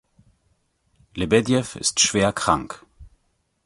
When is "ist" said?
1.77-1.99